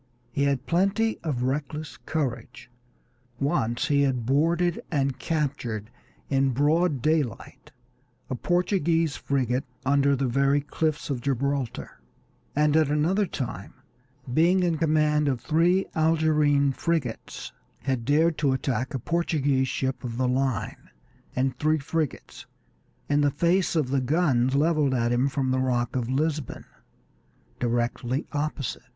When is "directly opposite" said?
27.59-28.81